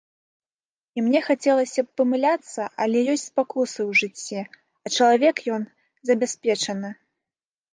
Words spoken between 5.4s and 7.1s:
ён забяспечаны.